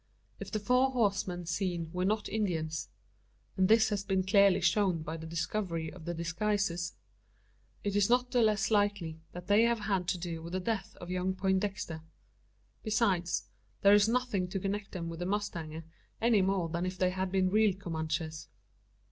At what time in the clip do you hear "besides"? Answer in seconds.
12.81-13.45